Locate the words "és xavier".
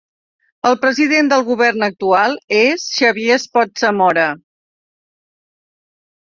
2.61-3.37